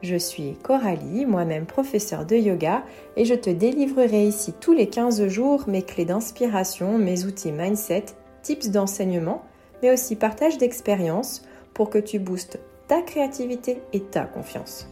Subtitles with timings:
[0.00, 2.84] Je suis Coralie, moi-même professeure de yoga,
[3.16, 8.04] et je te délivrerai ici tous les 15 jours mes clés d'inspiration, mes outils mindset,
[8.42, 9.42] tips d'enseignement,
[9.82, 11.42] mais aussi partage d'expériences
[11.74, 14.88] pour que tu boostes ta créativité et ta confiance.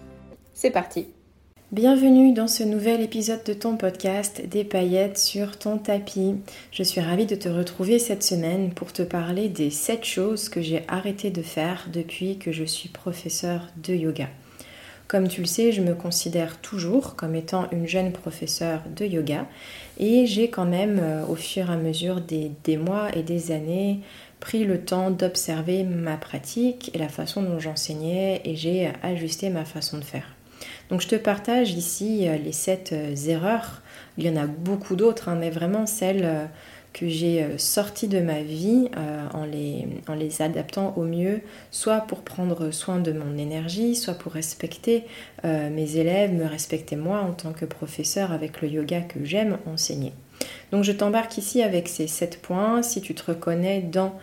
[0.54, 1.06] C'est parti
[1.72, 6.36] Bienvenue dans ce nouvel épisode de ton podcast Des paillettes sur ton tapis.
[6.70, 10.62] Je suis ravie de te retrouver cette semaine pour te parler des 7 choses que
[10.62, 14.28] j'ai arrêté de faire depuis que je suis professeur de yoga.
[15.08, 19.46] Comme tu le sais, je me considère toujours comme étant une jeune professeure de yoga
[19.98, 24.00] et j'ai quand même euh, au fur et à mesure des, mois et des années
[24.40, 29.64] pris le temps d'observer ma pratique et la façon dont j'enseignais et j'ai ajusté ma
[29.64, 30.36] façon de faire.
[30.90, 33.82] Donc je te partage ici euh, les sept euh, erreurs.
[34.18, 36.44] Il y en a beaucoup d'autres, hein, mais vraiment celles euh,
[36.98, 38.88] que j'ai sorties de ma vie
[39.34, 44.14] en, les, en, les, adaptant au mieux, soit pour prendre soin de mon énergie, soit
[44.14, 45.04] pour respecter
[45.44, 50.12] mes élèves, me respecter moi en tant que professeur avec le yoga que j'aime enseigner.
[50.72, 52.82] Donc je t'embarque ici avec ces sept points.
[52.82, 54.14] Si tu te reconnais dans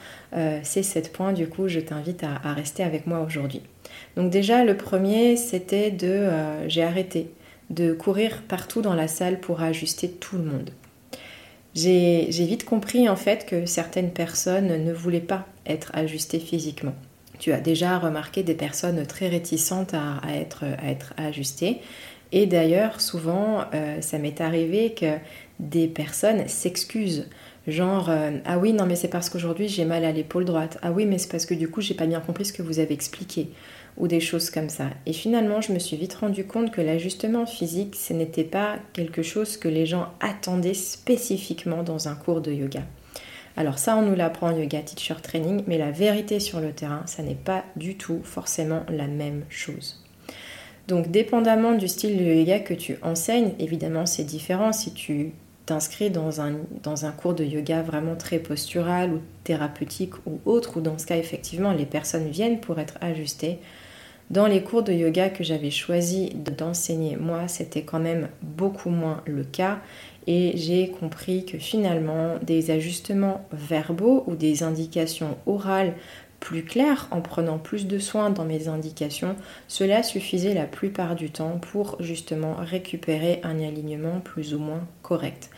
[0.63, 3.61] ces sept points, du coup, je t'invite à rester avec moi aujourd'hui.
[4.15, 6.07] Donc déjà, le premier, c'était de...
[6.07, 7.31] Euh, j'ai arrêté
[7.69, 10.69] de courir partout dans la salle pour ajuster tout le monde.
[11.75, 16.93] J'ai vite compris en fait que certaines personnes ne voulaient pas être ajustées physiquement.
[17.39, 20.63] Tu as déjà remarqué des personnes très réticentes à, être,
[21.17, 21.81] ajustées.
[22.31, 25.17] Et d'ailleurs, souvent, euh, ça m'est arrivé que
[25.59, 27.27] des personnes s'excusent.
[27.65, 30.77] Genre, euh, ah oui, non, mais c'est parce qu'aujourd'hui j'ai mal à l'épaule droite.
[30.81, 32.79] Ah oui, mais c'est parce que du coup j'ai pas bien compris ce que vous
[32.79, 33.49] avez expliqué
[33.95, 34.89] ou des choses comme ça.
[35.05, 39.21] Et finalement, je me suis vite rendu compte que l'ajustement physique, ce n'était pas quelque
[39.21, 42.81] chose que les gens attendaient spécifiquement dans un cours de yoga.
[43.55, 47.03] Alors ça, on nous l'apprend en yoga teacher training, mais la vérité sur le terrain,
[47.05, 50.03] ça n'est pas du tout forcément la même chose.
[50.87, 55.31] Donc dépendamment du style de yoga que tu enseignes, évidemment c'est différent si tu
[55.65, 56.53] t'inscris dans un,
[56.83, 61.05] dans un cours de yoga vraiment très postural ou thérapeutique ou autre, ou dans ce
[61.05, 63.59] cas effectivement les personnes viennent pour être ajustées,
[64.29, 69.21] dans les cours de yoga que j'avais choisi d'enseigner, moi, c'était quand même beaucoup moins
[69.25, 69.79] le cas.
[70.25, 75.93] Et j'ai compris que finalement, des ajustements verbaux ou des indications orales
[76.43, 79.37] plus claires en prenant plus de soin dans mes indications,
[79.69, 85.49] cela suffisait la plupart du temps pour justement récupérer un alignement plus ou moins correct.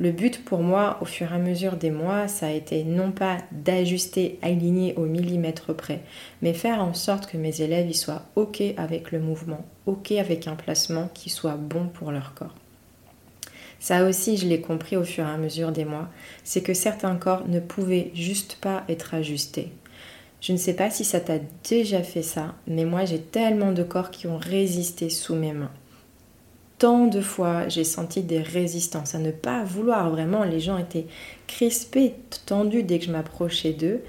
[0.00, 3.12] Le but pour moi, au fur et à mesure des mois, ça a été non
[3.12, 6.00] pas d'ajuster, aligner au millimètre près,
[6.42, 10.48] mais faire en sorte que mes élèves y soient OK avec le mouvement, OK avec
[10.48, 12.56] un placement qui soit bon pour leur corps.
[13.78, 16.08] Ça aussi, je l'ai compris au fur et à mesure des mois,
[16.42, 19.70] c'est que certains corps ne pouvaient juste pas être ajustés.
[20.42, 23.82] Je ne sais pas si ça t'a déjà fait ça, mais moi j'ai tellement de
[23.82, 25.72] corps qui ont résisté sous mes mains
[26.82, 30.42] tant de fois j'ai senti des résistances à ne pas vouloir vraiment.
[30.42, 31.06] Les gens étaient
[31.46, 34.02] crispés, tendus dès que je m'approchais d'eux.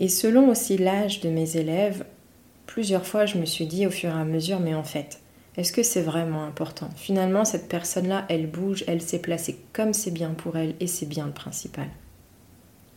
[0.00, 2.04] Et selon aussi l'âge de mes élèves,
[2.66, 5.20] plusieurs fois je me suis dit au fur et à mesure, mais en fait,
[5.56, 6.90] est-ce que c'est vraiment important?
[6.94, 11.08] Finalement, cette personne-là, elle bouge, elle s'est placée comme c'est bien pour elle et c'est
[11.08, 11.88] bien le principal.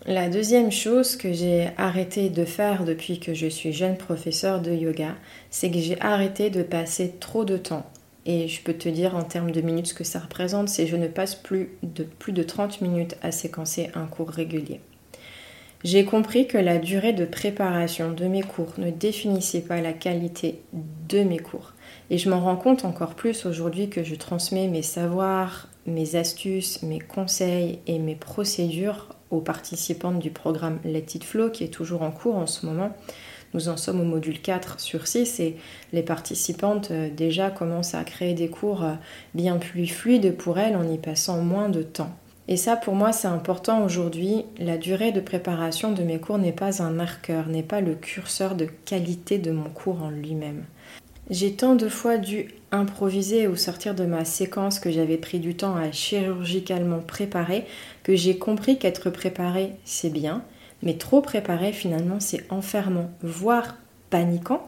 [0.05, 4.73] La deuxième chose que j'ai arrêté de faire depuis que je suis jeune professeur de
[4.73, 5.15] yoga,
[5.49, 7.85] c'est que j'ai arrêté de passer trop de temps
[8.25, 10.97] et je peux te dire en termes de minutes ce que ça représente, c'est je
[10.97, 14.81] ne passe plus de plus de 30 minutes à séquencer un cours régulier.
[15.85, 20.61] J'ai compris que la durée de préparation de mes cours ne définissait pas la qualité
[21.09, 21.73] de mes cours.
[22.09, 26.83] Et je m'en rends compte encore plus aujourd'hui que je transmets mes savoirs, mes astuces,
[26.83, 29.09] mes conseils et mes procédures
[29.41, 32.95] participantes du programme Let It Flow qui est toujours en cours en ce moment.
[33.53, 35.57] Nous en sommes au module 4 sur 6 et
[35.91, 38.93] les participantes euh, déjà commencent à créer des cours euh,
[39.35, 42.11] bien plus fluides pour elles en y passant moins de temps.
[42.47, 44.43] Et ça, pour moi, c'est important aujourd'hui.
[44.57, 48.55] La durée de préparation de mes cours n'est pas un marqueur, n'est pas le curseur
[48.55, 50.65] de qualité de mon cours en lui-même.
[51.29, 55.55] J'ai tant de fois dû improviser ou sortir de ma séquence que j'avais pris du
[55.55, 57.65] temps à chirurgicalement préparer
[58.03, 60.43] que j'ai compris qu'être préparé, c'est bien,
[60.81, 63.77] mais trop préparé, finalement, c'est enfermant, voire
[64.09, 64.67] paniquant,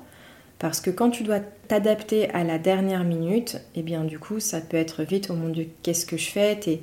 [0.57, 4.61] Parce que quand tu dois t'adapter à la dernière minute, eh bien du coup, ça
[4.61, 6.57] peut être vite, oh mon Dieu, qu'est-ce que je fais?
[6.57, 6.79] Tu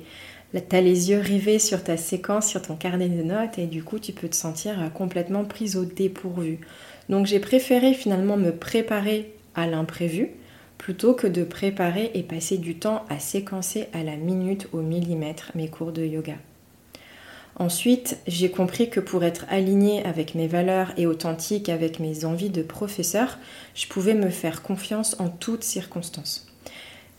[0.75, 3.97] as les yeux rivés sur ta séquence, sur ton carnet de notes, et du coup,
[3.97, 6.59] tu peux te sentir euh, complètement prise au dépourvu.
[7.09, 10.31] Donc j'ai préféré finalement me préparer à l'imprévu
[10.77, 15.51] plutôt que de préparer et passer du temps à séquencer à la minute au millimètre
[15.55, 16.35] mes cours de yoga.
[17.55, 22.49] Ensuite, j'ai compris que pour être aligné avec mes valeurs et authentique avec mes envies
[22.49, 23.37] de professeur,
[23.75, 26.47] je pouvais me faire confiance en toutes circonstances.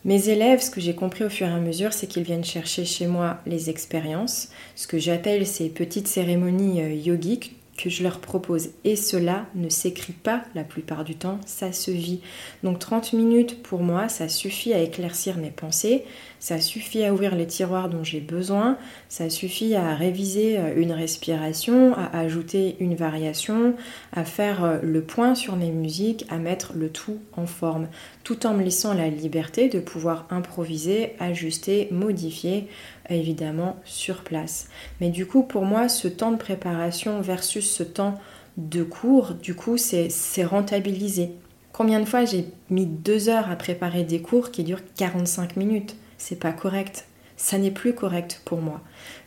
[0.05, 2.85] Mes élèves, ce que j'ai compris au fur et à mesure, c'est qu'ils viennent chercher
[2.85, 8.21] chez moi les expériences, ce que j'appelle ces petites cérémonies euh, yogiques que je leur
[8.21, 8.71] propose.
[8.85, 12.21] Et cela ne s'écrit pas la plupart du temps, ça se vit.
[12.63, 16.05] Donc 30 minutes pour moi, ça suffit à éclaircir mes pensées,
[16.45, 18.77] ça suffit à ouvrir les tiroirs dont j'ai besoin,
[19.09, 23.75] ça suffit à réviser euh, une respiration, à ajouter une variation,
[24.13, 27.89] à faire euh, le point sur mes musiques, à mettre le tout en forme,
[28.25, 32.69] tout en me laissant la liberté de pouvoir improviser, ajuster, modifier
[33.09, 34.69] évidemment sur place.
[35.01, 38.21] Mais du coup, pour moi, ce temps de préparation versus ce temps
[38.59, 41.31] de cours, du coup, c'est rentabilisé.
[41.73, 45.97] Combien de fois j'ai mis deux heures à préparer des cours qui durent 45 minutes?
[46.19, 47.07] C'est pas correct.
[47.37, 48.81] Ça n'est plus correct pour moi.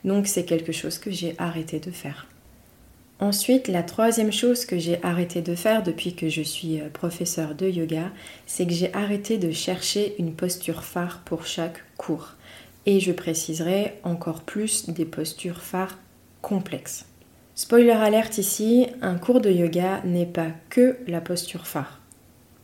[0.04, 2.28] Donc c'est quelque chose que j'ai arrêté de faire.
[3.20, 7.56] Ensuite, la troisième chose que j'ai arrêté de faire depuis que je suis euh, professeur
[7.56, 8.12] de yoga,
[8.46, 12.36] c'est que j'ai arrêté de chercher une posture phare pour chaque cours
[12.86, 15.98] et je préciserai encore plus des postures phares
[16.42, 17.06] complexes.
[17.54, 22.00] Spoiler alerte ici, un cours de yoga n'est pas que la posture phare.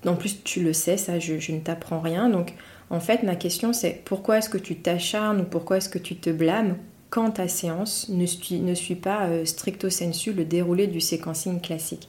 [0.06, 2.30] En plus, tu le sais, ça, je, ne t'apprends rien.
[2.30, 2.54] Donc,
[2.90, 6.16] en fait, ma question, c'est pourquoi est-ce que tu t'acharnes ou pourquoi est-ce que tu
[6.16, 6.78] te blâmes
[7.10, 12.08] quand ta séance ne suit, pas euh, stricto sensu le déroulé du séquencing classique?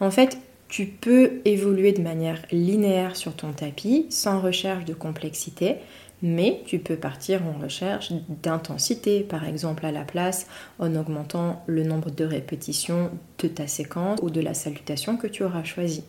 [0.00, 0.38] En fait,
[0.68, 5.76] tu peux évoluer de manière linéaire sur ton tapis, sans recherche de complexité,
[6.22, 8.12] mais tu peux partir en recherche
[8.42, 10.46] d'intensité, par exemple à la place,
[10.78, 15.42] en augmentant le nombre de répétitions de ta séquence ou de la salutation que tu
[15.42, 16.04] auras choisie.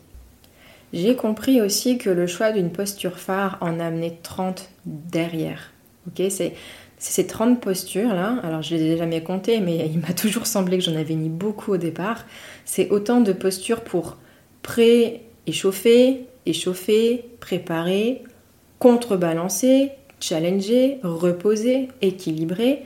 [0.94, 5.72] J'ai compris aussi que le choix d'une posture phare en amenait 30 derrière.
[6.08, 6.54] Ok, c'est
[6.98, 10.78] ces 30 postures là, alors je les ai jamais comptées, mais il m'a toujours semblé
[10.78, 12.26] que j'en avais mis beaucoup au départ.
[12.66, 14.18] C'est autant de postures pour
[14.62, 18.24] pré-échauffer, échauffer, préparer,
[18.80, 22.84] contrebalancer, challenger, reposer, équilibrer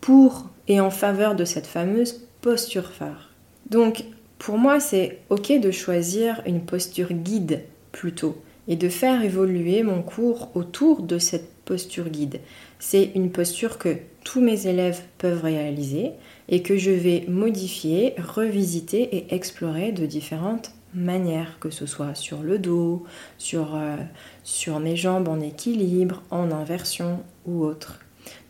[0.00, 3.30] pour et en faveur de cette fameuse posture phare.
[3.70, 4.04] Donc
[4.38, 10.02] pour moi c'est ok de choisir une posture guide plutôt et de faire évoluer mon
[10.02, 12.40] cours autour de cette posture guide.
[12.78, 16.12] C'est une posture que tous mes élèves peuvent réaliser
[16.48, 22.42] et que je vais modifier, revisiter et explorer de différentes manière, que ce soit sur
[22.42, 23.04] le dos,
[23.36, 23.96] sur, euh,
[24.44, 28.00] sur mes jambes en équilibre, en inversion ou autre.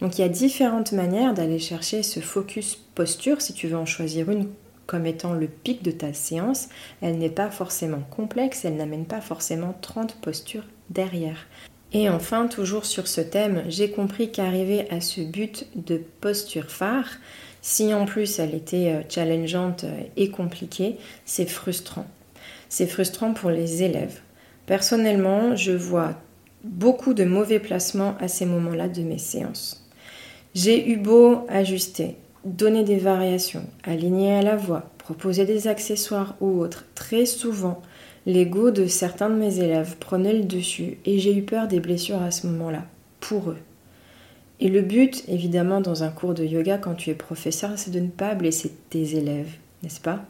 [0.00, 3.86] Donc il y a différentes manières d'aller chercher ce focus posture si tu veux en
[3.86, 4.48] choisir une
[4.86, 6.68] comme étant le pic de ta séance.
[7.00, 11.46] Elle n'est pas forcément complexe, elle n'amène pas forcément 30 postures derrière.
[11.92, 17.08] Et enfin, toujours sur ce thème, j'ai compris qu'arriver à ce but de posture phare,
[17.62, 19.84] si en plus elle était euh, challengeante
[20.16, 22.06] et compliquée, c'est frustrant
[22.74, 24.18] c'est frustrant pour les élèves.
[24.66, 26.14] Personnellement, je vois
[26.64, 29.88] beaucoup de mauvais placements à ces moments-là de mes séances.
[30.56, 36.60] J'ai eu beau ajuster, donner des variations, aligner à la voix, proposer des accessoires ou
[36.60, 36.84] autres.
[36.94, 37.80] Très souvent,
[38.26, 42.22] l'ego de certains de mes élèves prenait le dessus et j'ai eu peur des blessures
[42.22, 42.84] à ce moment-là,
[43.20, 43.58] pour eux.
[44.60, 48.00] Et le but, évidemment, dans un cours de yoga, quand tu es professeur, c'est de
[48.00, 49.50] ne pas blesser tes élèves,
[49.82, 50.24] n'est-ce pas?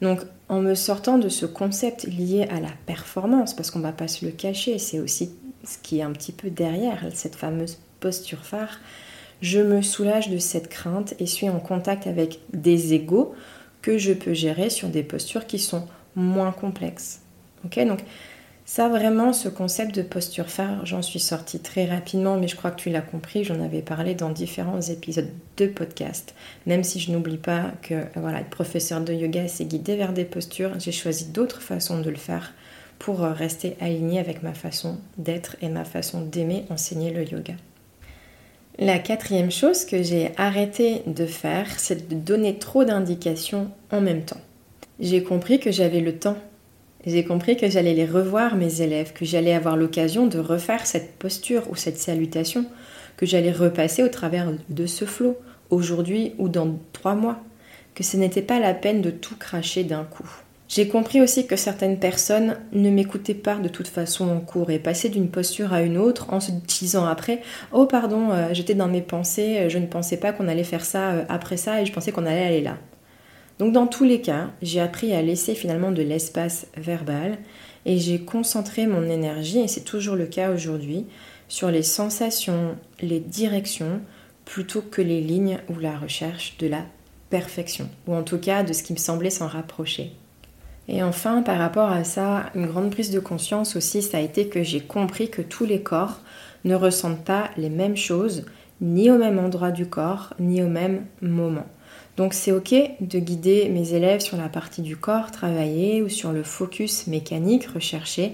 [0.00, 3.92] Donc en me sortant de ce concept lié à la performance, parce qu'on ne va
[3.92, 5.30] pas se le cacher, c'est aussi
[5.64, 8.80] ce qui est un petit peu derrière cette fameuse posture phare,
[9.40, 13.34] je me soulage de cette crainte et suis en contact avec des égaux
[13.82, 17.20] que je peux gérer sur des postures qui sont moins complexes.
[17.64, 18.00] Ok, donc
[18.72, 22.70] ça, vraiment, ce concept de posture phare, j'en suis sortie très rapidement, mais je crois
[22.70, 26.36] que tu l'as compris, j'en avais parlé dans différents épisodes de podcast.
[26.66, 30.24] Même si je n'oublie pas que voilà, être professeur de yoga, c'est guider vers des
[30.24, 32.52] postures, j'ai choisi d'autres façons de le faire
[33.00, 37.54] pour euh, rester aligné avec ma façon d'être et ma façon d'aimer enseigner le yoga.
[38.78, 44.24] La quatrième chose que j'ai arrêté de faire, c'est de donner trop d'indications en même
[44.24, 44.40] temps.
[45.00, 46.36] J'ai compris que j'avais le temps
[47.06, 51.14] j'ai compris que j'allais les revoir, mes élèves, que j'allais avoir l'occasion de refaire cette
[51.14, 52.66] posture ou cette salutation,
[53.16, 55.38] que j'allais repasser au travers de ce flot,
[55.70, 57.38] aujourd'hui ou dans trois mois,
[57.94, 60.28] que ce n'était pas la peine de tout cracher d'un coup.
[60.70, 64.78] J'ai compris aussi que certaines personnes ne m'écoutaient pas de toute façon en cours et
[64.78, 68.86] passaient d'une posture à une autre en se disant après Oh pardon, euh, j'étais dans
[68.86, 71.86] mes pensées, euh, je ne pensais pas qu'on allait faire ça euh, après ça et
[71.86, 72.78] je pensais qu'on allait aller là.
[73.58, 77.38] Donc dans tous les cas, j'ai appris à laisser finalement de l'espace verbal
[77.84, 81.06] et j'ai concentré mon énergie, et c'est toujours le cas aujourd'hui,
[81.48, 84.00] sur les sensations, les directions,
[84.44, 86.84] plutôt que les lignes ou la recherche de la
[87.28, 90.12] perfection, ou en tout cas de ce qui me semblait s'en rapprocher.
[90.92, 94.48] Et enfin, par rapport à ça, une grande prise de conscience aussi, ça a été
[94.48, 96.18] que j'ai compris que tous les corps
[96.64, 98.44] ne ressentent pas les mêmes choses,
[98.80, 101.66] ni au même endroit du corps, ni au même moment.
[102.16, 106.32] Donc c'est ok de guider mes élèves sur la partie du corps travailler ou sur
[106.32, 108.32] le focus mécanique recherché,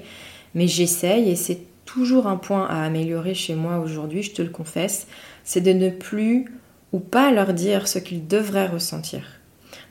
[0.54, 4.48] mais j'essaye et c'est toujours un point à améliorer chez moi aujourd'hui, je te le
[4.48, 5.06] confesse,
[5.44, 6.46] c'est de ne plus
[6.92, 9.35] ou pas leur dire ce qu'ils devraient ressentir.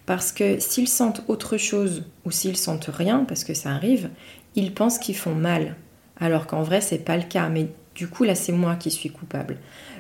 [0.06, 4.10] Parce que s'ils sentent autre chose ou s'ils sentent rien, parce que ça arrive,
[4.56, 5.76] ils pensent qu'ils font mal.
[6.20, 7.50] Alors qu'en vrai, c'est pas le cas.
[7.50, 9.58] Mais du coup, là, c'est moi qui suis coupable.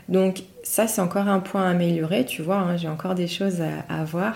[0.10, 2.58] Donc, ça, c'est encore un point à améliorer, tu vois.
[2.58, 4.36] Hein, j'ai encore des choses à, voir.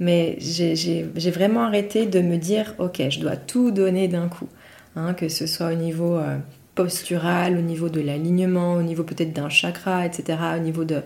[0.00, 4.48] Mais j'ai vraiment arrêté de me dire, ok, je dois tout donner d'un coup.
[4.96, 6.38] Hein, que ce soit au niveau euh,
[6.74, 11.02] postural, au niveau de l'alignement, au niveau peut-être d'un chakra, etc., au niveau de,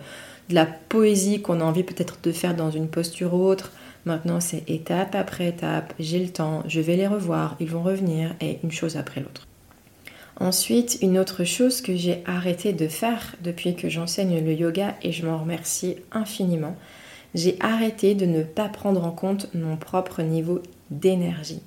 [0.49, 3.71] de la poésie qu'on a envie peut-être de faire dans une posture autre.
[4.05, 8.35] Maintenant, c'est étape après étape, j'ai le temps, je vais les revoir, ils vont revenir,
[8.41, 9.47] et une chose après l'autre.
[10.41, 15.13] Ensuite, une autre chose que j'ai arrêté de faire depuis que j'enseigne le yoga, et
[15.13, 16.77] je m'en remercie infiniment,
[17.35, 21.63] j'ai arrêté de ne pas prendre en compte mon propre niveau d'énergie.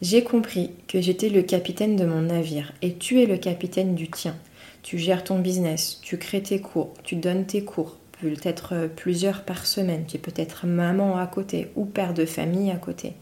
[0.00, 4.08] J'ai compris que j'étais le capitaine de mon navire et tu es le capitaine du
[4.08, 4.36] tien.
[4.82, 9.66] Tu gères ton business, tu crées tes cours, tu donnes tes cours, peut-être plusieurs par
[9.66, 10.04] semaine.
[10.06, 13.14] Tu es peut-être maman à côté ou père de famille à côté.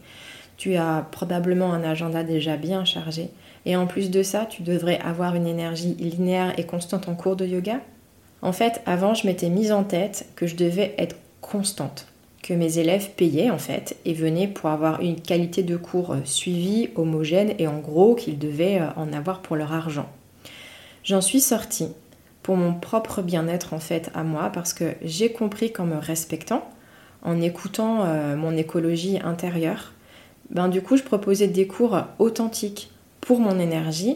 [0.57, 3.29] Tu as probablement un agenda déjà bien chargé.
[3.65, 7.35] Et en plus de ça, tu devrais avoir une énergie linéaire et constante en cours
[7.35, 7.81] de yoga.
[8.41, 12.07] En fait, avant, je m'étais mise en tête que je devais être constante,
[12.43, 16.19] que mes élèves payaient en fait et venaient pour avoir une qualité de cours euh,
[16.23, 20.09] suivie, homogène et en gros qu'ils devaient euh, en avoir pour leur argent.
[21.03, 21.89] J'en suis sortie
[22.47, 26.63] pour mon propre bien-être en fait à moi parce que j'ai compris qu'en me respectant,
[27.21, 29.91] en écoutant euh, mon écologie intérieure,
[30.49, 32.89] ben du coup je proposais des cours authentiques
[33.19, 34.15] pour mon énergie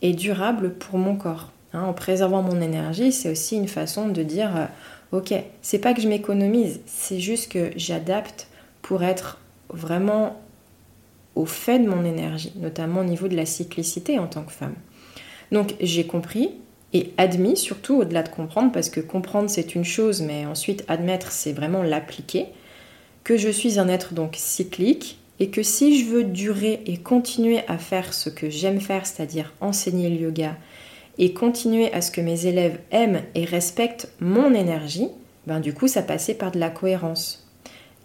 [0.00, 1.50] et durables pour mon corps.
[1.72, 1.82] Hein.
[1.82, 6.00] en préservant mon énergie, c'est aussi une façon de dire euh, ok, c'est pas que
[6.00, 8.46] je m'économise, c'est juste que j'adapte
[8.82, 10.40] pour être vraiment
[11.34, 14.76] au fait de mon énergie, notamment au niveau de la cyclicité en tant que femme.
[15.50, 16.52] Donc j'ai compris,
[16.92, 21.32] et admis surtout au-delà de comprendre, parce que comprendre c'est une chose, mais ensuite admettre
[21.32, 22.46] c'est vraiment l'appliquer,
[23.24, 27.60] que je suis un être donc cyclique et que si je veux durer et continuer
[27.68, 30.56] à faire ce que j'aime faire, c'est-à-dire enseigner le yoga
[31.18, 35.08] et continuer à ce que mes élèves aiment et respectent mon énergie,
[35.46, 37.48] ben du coup ça passait par de la cohérence.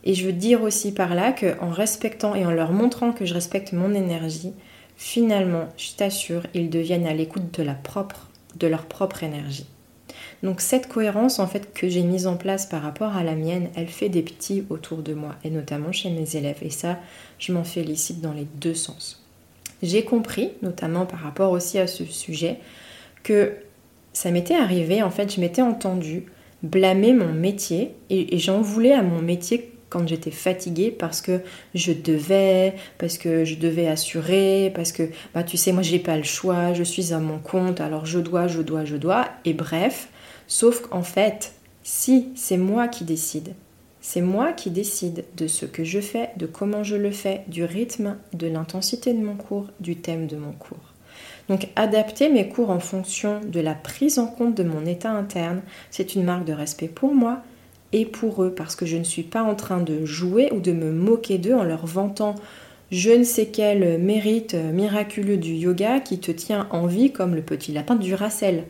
[0.04, 3.34] Et je veux dire aussi par là qu'en respectant et en leur montrant que je
[3.34, 4.54] respecte mon énergie,
[4.96, 8.30] finalement, je t'assure, ils deviennent à l'écoute de la propre
[8.60, 9.66] de leur propre énergie.
[10.44, 13.70] Donc cette cohérence en fait que j'ai mise en place par rapport à la mienne,
[13.76, 17.00] elle fait des petits autour de moi et notamment chez mes élèves et ça
[17.40, 19.24] je m'en félicite dans les deux sens.
[19.84, 22.60] J'ai compris, notamment par rapport aussi à ce sujet,
[23.24, 23.54] que
[24.14, 26.26] ça m'était arrivé, en fait je m'étais entendue
[26.64, 31.42] blâmer mon métier et, et j'en voulais à mon métier quand j'étais fatiguée parce que
[31.74, 35.04] je devais, parce que je devais assurer, parce que
[35.34, 38.20] bah tu sais moi j'ai pas le choix, je suis à mon compte, alors je
[38.20, 40.10] dois, je dois, je dois et bref,
[40.48, 41.54] sauf qu'en fait,
[41.84, 43.54] si c'est moi qui décide,
[44.02, 47.64] c'est moi qui décide de ce que je fais, de comment je le fais, du
[47.64, 50.94] rythme, de l'intensité de mon cours, du thème de mon cours.
[51.50, 55.62] Donc adapter mes cours en fonction de la prise en compte de mon état interne,
[55.92, 57.42] c'est une marque de respect pour moi,
[57.94, 60.72] et pour eux, parce que je ne suis pas en train de jouer ou de
[60.72, 62.36] me moquer d'eux en leur vantant
[62.92, 67.42] je ne sais quel mérite miraculeux du yoga qui te tient en vie comme le
[67.42, 68.64] petit lapin du Racel.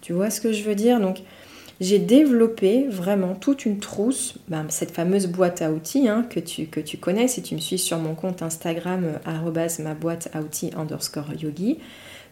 [0.00, 1.00] Tu vois ce que je veux dire?
[1.00, 1.22] Donc
[1.80, 6.66] j'ai développé vraiment toute une trousse, ben, cette fameuse boîte à outils hein, que, tu,
[6.66, 9.18] que tu connais si tu me suis sur mon compte Instagram
[9.80, 11.78] ma boîte à outils underscore yogi.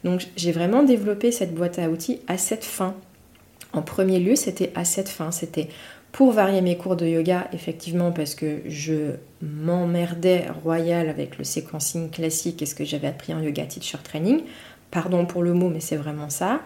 [0.04, 2.94] Donc j'ai vraiment développé cette boîte à outils à cette fin.
[3.72, 5.32] En premier lieu, c'était à cette fin.
[5.32, 5.68] C'était
[6.12, 12.10] pour varier mes cours de yoga, effectivement, parce que je m'emmerdais royal avec le séquencing
[12.10, 14.42] classique et ce que j'avais appris en yoga teacher training.
[14.90, 16.60] Pardon pour le mot, mais c'est vraiment ça.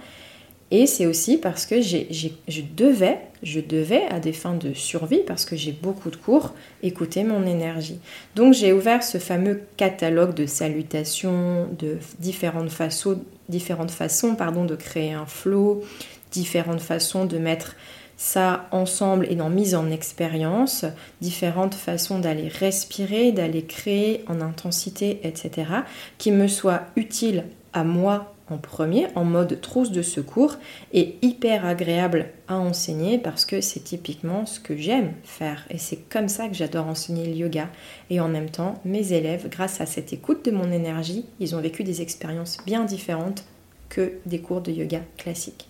[0.72, 5.70] Et c'est aussi parce que je devais, à des fins de survie, parce que j'ai
[5.70, 8.00] beaucoup de cours, écouter mon énergie.
[8.34, 14.74] Donc j'ai ouvert ce fameux catalogue de salutations, de différentes façons, différentes façons pardon, de
[14.74, 15.84] créer un flow,
[16.32, 17.76] différentes façons de mettre
[18.16, 20.84] ça ensemble et d'en mise en expérience,
[21.20, 25.70] différentes façons d'aller respirer, d'aller créer en intensité, etc.,
[26.18, 30.56] qui me soient utiles à moi en premier, en mode trousse de secours,
[30.92, 35.66] et hyper agréable à enseigner parce que c'est typiquement ce que j'aime faire.
[35.68, 37.68] Et c'est comme ça que j'adore enseigner le yoga.
[38.08, 41.60] Et en même temps, mes élèves, grâce à cette écoute de mon énergie, ils ont
[41.60, 43.44] vécu des expériences bien différentes
[43.88, 45.68] que des cours de yoga classiques.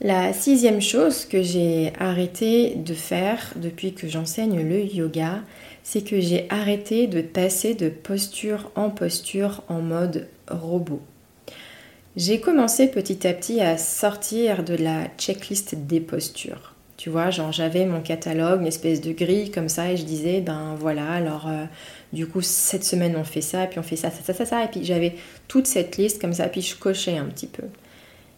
[0.00, 5.40] La sixième chose que j'ai arrêté de faire depuis que j'enseigne le yoga,
[5.82, 11.02] c'est que j'ai arrêté de passer de posture en posture en mode robot.
[12.14, 16.76] J'ai commencé petit à petit à sortir de la checklist des postures.
[16.96, 20.40] Tu vois, genre j'avais mon catalogue, une espèce de grille comme ça, et je disais,
[20.40, 21.64] ben voilà, alors euh,
[22.12, 24.64] du coup cette semaine on fait ça, puis on fait ça, ça, ça, ça, ça,
[24.64, 25.14] et puis j'avais
[25.48, 27.64] toute cette liste comme ça, puis je cochais un petit peu.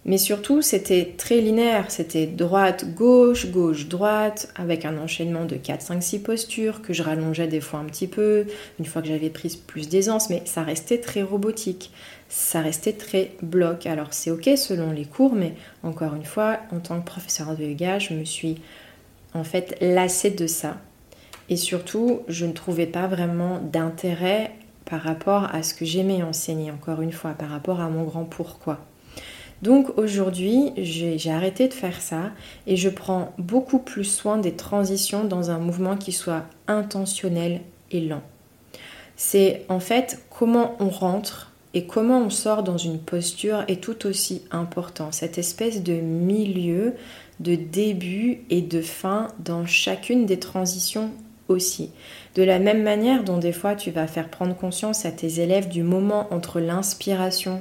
[0.07, 1.91] Mais surtout, c'était très linéaire.
[1.91, 7.03] C'était droite, gauche, gauche, droite, avec un enchaînement de 4, 5, 6 postures que je
[7.03, 8.47] rallongeais des fois un petit peu,
[8.79, 11.93] une fois que j'avais pris plus d'aisance, mais ça restait très robotique.
[12.31, 13.85] Ça restait très bloc.
[13.87, 17.65] Alors c'est ok selon les cours, mais encore une fois, en tant que professeur de
[17.65, 18.63] yoga, je me suis
[19.35, 20.79] en fait lassée de ça.
[21.51, 24.53] Et surtout, je ne trouvais pas vraiment d'intérêt
[24.87, 28.25] par rapport à ce que j'aimais enseigner, encore une fois, par rapport à mon grand
[28.25, 28.79] pourquoi.
[29.63, 32.31] Donc aujourd'hui, j'ai arrêté de faire ça
[32.67, 38.01] et je prends beaucoup plus soin des transitions dans un mouvement qui soit intentionnel et
[38.01, 38.23] lent.
[39.17, 44.07] C'est en fait comment on rentre et comment on sort dans une posture est tout
[44.07, 45.13] aussi important.
[45.13, 46.95] Cette espèce de milieu,
[47.39, 51.11] de début et de fin dans chacune des transitions
[51.49, 51.91] aussi.
[52.35, 55.69] De la même manière dont des fois tu vas faire prendre conscience à tes élèves
[55.69, 57.61] du moment entre l'inspiration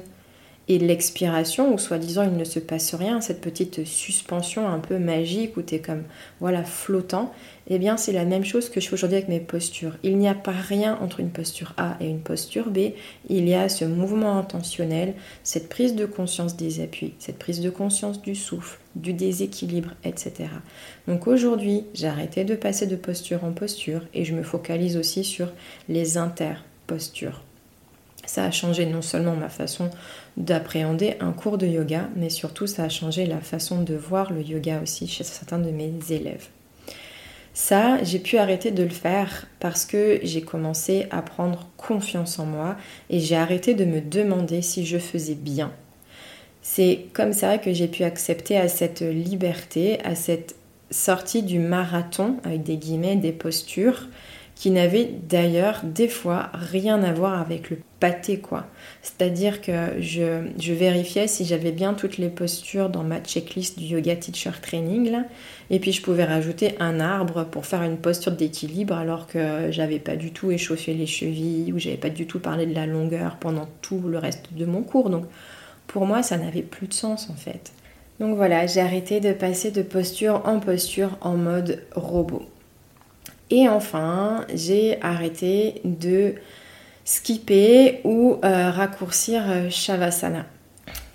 [0.70, 5.56] et l'expiration où soi-disant il ne se passe rien, cette petite suspension un peu magique
[5.56, 6.04] où tu es comme
[6.38, 7.34] voilà flottant,
[7.66, 9.96] eh bien c'est la même chose que je fais aujourd'hui avec mes postures.
[10.04, 12.92] Il n'y a pas rien entre une posture A et une posture B,
[13.28, 17.70] il y a ce mouvement intentionnel, cette prise de conscience des appuis, cette prise de
[17.70, 20.50] conscience du souffle, du déséquilibre, etc.
[21.08, 25.24] Donc aujourd'hui, j'ai arrêté de passer de posture en posture et je me focalise aussi
[25.24, 25.48] sur
[25.88, 27.42] les interpostures.
[28.26, 29.90] Ça a changé non seulement ma façon
[30.36, 34.42] d'appréhender un cours de yoga, mais surtout ça a changé la façon de voir le
[34.42, 36.48] yoga aussi chez certains de mes élèves.
[37.52, 42.46] Ça, j'ai pu arrêter de le faire parce que j'ai commencé à prendre confiance en
[42.46, 42.76] moi
[43.10, 45.72] et j'ai arrêté de me demander si je faisais bien.
[46.62, 50.54] C'est comme ça que j'ai pu accepter à cette liberté, à cette
[50.90, 54.08] sortie du marathon avec des guillemets, des postures
[54.60, 58.66] qui n'avait d'ailleurs des fois rien à voir avec le pâté quoi.
[59.00, 64.16] C'est-à-dire que je, vérifiais si j'avais bien toutes les postures dans ma checklist du yoga
[64.16, 65.16] teacher training
[65.70, 69.98] et puis je pouvais rajouter un arbre pour faire une posture d'équilibre alors que j'avais
[69.98, 73.36] pas du tout échauffé les chevilles ou j'avais pas du tout parlé de la longueur
[73.36, 75.08] pendant tout le reste de mon cours.
[75.08, 75.24] Donc
[75.86, 77.72] pour moi ça n'avait plus de sens en fait.
[78.18, 82.42] Donc voilà, j'ai arrêté de passer de posture en posture en mode robot.
[83.50, 86.34] Et enfin, j'ai arrêté de
[87.04, 90.46] skipper ou euh, raccourcir euh, Shavasana.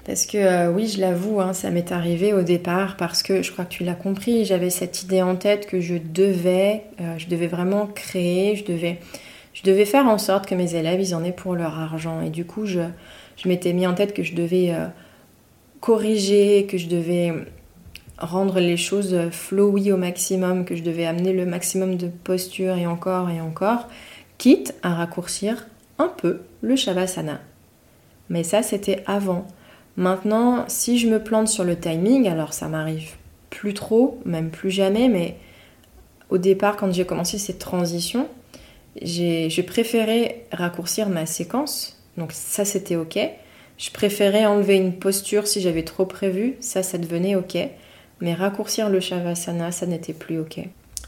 [0.06, 3.52] Parce que euh, oui, je l'avoue, hein, ça m'est arrivé au départ parce que je
[3.52, 6.84] crois que tu l'as compris, j'avais cette idée en tête que je devais,
[7.18, 11.32] je devais vraiment créer, je devais, faire en sorte que mes élèves, ils en aient
[11.32, 12.22] pour leur argent.
[12.22, 12.82] Et du coup, je
[13.46, 14.76] m'étais mis en tête que je devais
[15.80, 17.34] corriger, que je devais
[18.18, 22.88] rendre les choses flowy au maximum, que je devais amener le maximum de posture et
[22.88, 23.88] encore et encore,
[24.38, 25.68] quitte à raccourcir
[26.00, 27.40] un peu le Shavasana.
[28.30, 29.46] Mais ça, c'était avant.
[29.98, 33.12] Maintenant, si je me plante sur le timing, alors ça m'arrive
[33.50, 35.38] plus trop, même plus jamais, mais
[36.30, 38.28] au départ, quand j'ai commencé cette transition,
[39.02, 42.02] j'ai préféré raccourcir ma séquence.
[42.18, 43.18] Donc ça, c'était OK.
[43.78, 46.56] Je préférais enlever une posture si j'avais trop prévu.
[46.62, 47.58] Ça, ça devenait OK
[48.22, 50.68] mais raccourcir le Shavasana, ça n'était plus ok.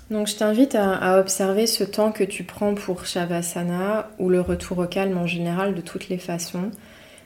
[0.10, 4.78] Donc je t'invite à, observer ce temps que tu prends pour Shavasana ou le retour
[4.78, 6.72] au calme en général de toutes les façons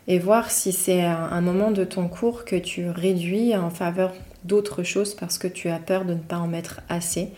[0.08, 4.13] et voir si c'est un, moment de ton cours que tu réduis en faveur
[4.46, 7.30] d'autres choses parce que tu as peur de ne pas en mettre assez.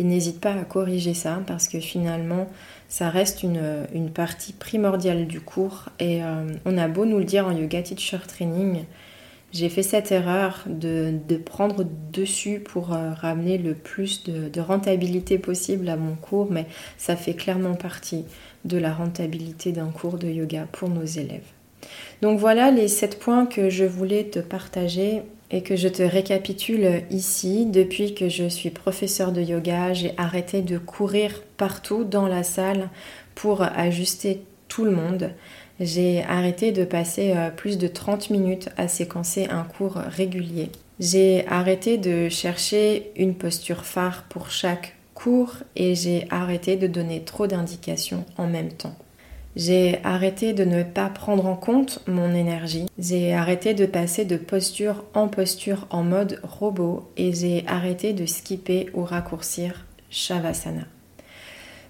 [0.00, 2.48] Et n'hésite pas à corriger ça parce que finalement
[2.88, 7.46] ça reste une, partie primordiale du cours et euh, on a beau nous le dire
[7.46, 8.84] en yoga teacher training,
[9.50, 15.88] J'ai fait cette erreur de, prendre dessus pour euh, ramener le plus de, rentabilité possible
[15.88, 16.66] à mon cours, mais
[16.98, 18.24] ça fait clairement partie
[18.66, 21.46] de la rentabilité d'un cours de yoga pour nos élèves.
[22.20, 27.04] Donc voilà les 7 points que je voulais te partager et que je te récapitule
[27.10, 27.64] ici.
[27.64, 32.90] Depuis que je suis professeur de yoga, j'ai arrêté de courir partout dans la salle
[33.34, 35.30] pour ajuster tout le monde.
[35.80, 40.70] J'ai arrêté de passer euh, plus de 30 minutes à séquencer un cours régulier.
[40.98, 47.22] J'ai arrêté de chercher une posture phare pour chaque cours et j'ai arrêté de donner
[47.22, 48.96] trop d'indications en même temps.
[49.54, 52.86] J'ai arrêté de ne pas prendre en compte mon énergie.
[52.98, 58.26] J'ai arrêté de passer de posture en posture en mode robot et j'ai arrêté de
[58.26, 60.84] skipper ou raccourcir Shavasana.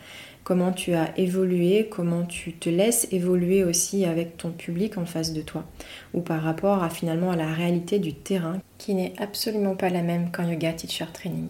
[0.49, 5.35] comment tu as évolué, comment tu te laisses évoluer aussi avec ton public en face
[5.35, 5.67] de toi,
[6.15, 10.01] ou par rapport à finalement à la réalité du terrain qui n'est absolument pas la
[10.01, 11.49] même qu'un yoga teacher training.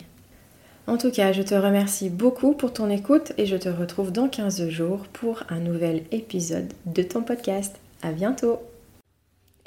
[0.88, 4.28] En tout cas, je te remercie beaucoup pour ton écoute et je te retrouve dans
[4.28, 7.76] 15 jours pour un nouvel épisode de ton podcast.
[8.02, 8.58] À bientôt!